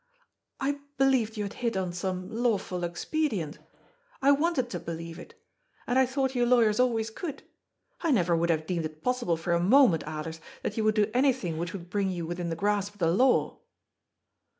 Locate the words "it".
5.19-5.35, 8.85-9.03